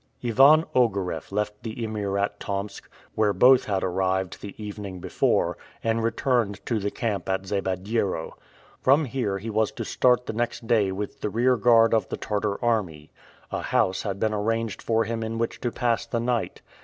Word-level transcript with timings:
Ivan 0.23 0.65
Ogareff 0.73 1.31
left 1.31 1.61
the 1.61 1.83
Emir 1.83 2.17
at 2.17 2.39
Tomsk, 2.39 2.89
where 3.13 3.33
both 3.33 3.65
had 3.65 3.83
arrived 3.83 4.41
the 4.41 4.55
evening 4.57 4.99
before, 4.99 5.59
and 5.83 6.01
returned 6.03 6.59
to 6.65 6.79
the 6.79 6.89
camp 6.89 7.29
at 7.29 7.45
Zabediero. 7.45 8.31
From 8.81 9.05
here 9.05 9.37
he 9.37 9.51
was 9.51 9.71
to 9.73 9.85
start 9.85 10.25
the 10.25 10.33
next 10.33 10.65
day 10.65 10.91
with 10.91 11.21
the 11.21 11.29
rear 11.29 11.55
guard 11.55 11.93
of 11.93 12.09
the 12.09 12.17
Tartar 12.17 12.57
army. 12.65 13.11
A 13.51 13.61
house 13.61 14.01
had 14.01 14.19
been 14.19 14.33
arranged 14.33 14.81
for 14.81 15.03
him 15.03 15.21
in 15.21 15.37
which 15.37 15.61
to 15.61 15.71
pass 15.71 16.07
the 16.07 16.19
night. 16.19 16.63